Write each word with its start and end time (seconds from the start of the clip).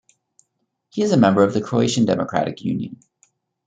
He 0.89 1.03
is 1.03 1.11
a 1.11 1.17
member 1.17 1.43
of 1.43 1.53
the 1.53 1.61
Croatian 1.61 2.05
Democratic 2.05 2.63
Union. 2.63 3.01